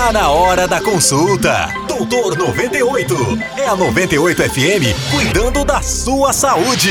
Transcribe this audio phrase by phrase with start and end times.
[0.00, 1.68] Tá na hora da consulta.
[1.86, 3.14] Doutor 98.
[3.58, 6.88] É a 98 FM cuidando da sua saúde.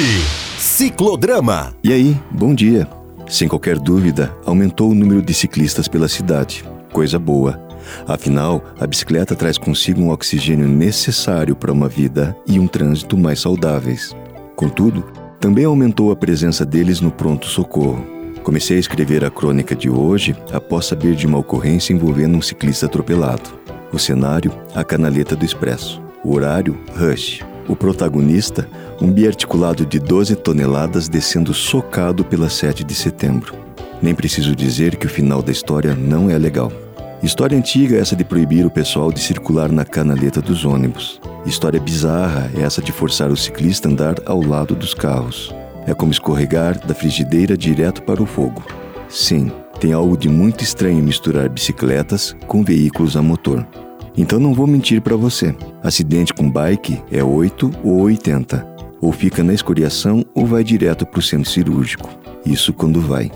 [0.60, 1.74] Ciclodrama.
[1.84, 2.88] E aí, bom dia.
[3.28, 6.64] Sem qualquer dúvida, aumentou o número de ciclistas pela cidade.
[6.94, 7.60] Coisa boa.
[8.08, 13.40] Afinal, a bicicleta traz consigo um oxigênio necessário para uma vida e um trânsito mais
[13.40, 14.16] saudáveis.
[14.56, 15.04] Contudo,
[15.40, 18.19] também aumentou a presença deles no pronto-socorro.
[18.44, 22.86] Comecei a escrever a crônica de hoje após saber de uma ocorrência envolvendo um ciclista
[22.86, 23.50] atropelado.
[23.92, 26.02] O cenário, a canaleta do expresso.
[26.24, 27.42] O horário, rush.
[27.68, 28.68] O protagonista,
[29.00, 33.54] um biarticulado de 12 toneladas descendo socado pela 7 de setembro.
[34.02, 36.72] Nem preciso dizer que o final da história não é legal.
[37.22, 41.20] História antiga essa de proibir o pessoal de circular na canaleta dos ônibus.
[41.46, 45.54] História bizarra essa de forçar o ciclista a andar ao lado dos carros.
[45.90, 48.64] É como escorregar da frigideira direto para o fogo.
[49.10, 53.68] Sim, tem algo de muito estranho misturar bicicletas com veículos a motor.
[54.16, 55.56] Então não vou mentir para você.
[55.82, 58.68] Acidente com bike é 8 ou 80.
[59.02, 62.08] Ou fica na escoriação ou vai direto para o centro cirúrgico.
[62.46, 63.32] Isso quando vai.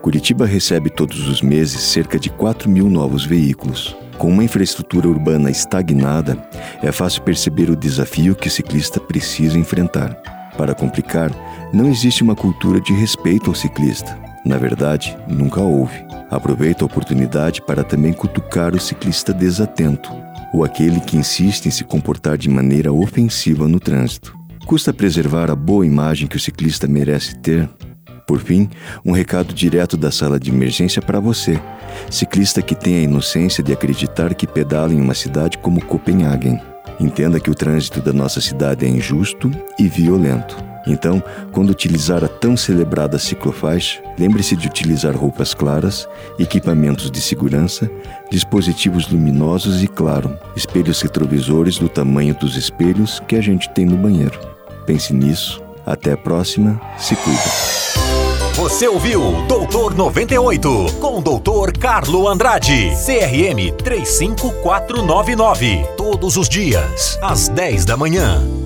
[0.00, 3.94] Curitiba recebe todos os meses cerca de 4 mil novos veículos.
[4.16, 6.38] Com uma infraestrutura urbana estagnada,
[6.82, 10.16] é fácil perceber o desafio que o ciclista precisa enfrentar.
[10.56, 11.30] Para complicar,
[11.72, 14.18] não existe uma cultura de respeito ao ciclista.
[14.44, 16.04] Na verdade, nunca houve.
[16.30, 20.10] Aproveito a oportunidade para também cutucar o ciclista desatento,
[20.52, 24.36] ou aquele que insiste em se comportar de maneira ofensiva no trânsito.
[24.66, 27.68] Custa preservar a boa imagem que o ciclista merece ter?
[28.26, 28.68] Por fim,
[29.04, 31.60] um recado direto da sala de emergência para você,
[32.10, 36.60] ciclista que tem a inocência de acreditar que pedala em uma cidade como Copenhagen.
[37.00, 40.71] Entenda que o trânsito da nossa cidade é injusto e violento.
[40.86, 47.90] Então, quando utilizar a tão celebrada ciclofaixa, lembre-se de utilizar roupas claras, equipamentos de segurança,
[48.30, 53.96] dispositivos luminosos e, claro, espelhos retrovisores do tamanho dos espelhos que a gente tem no
[53.96, 54.38] banheiro.
[54.86, 55.62] Pense nisso.
[55.84, 56.80] Até a próxima.
[56.96, 57.42] Se cuida.
[58.54, 65.84] Você ouviu Doutor 98 com o Doutor Carlo Andrade, CRM 35499.
[65.96, 68.61] Todos os dias, às 10 da manhã.